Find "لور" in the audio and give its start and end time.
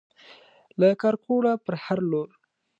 2.11-2.29